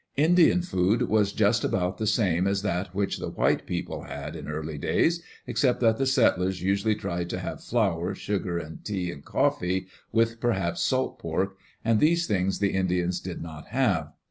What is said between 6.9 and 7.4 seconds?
tried to